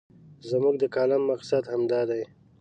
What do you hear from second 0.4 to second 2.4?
زموږ د کالم مقصد همدا دی.